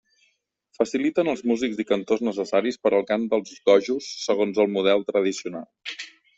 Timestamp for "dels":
3.35-3.55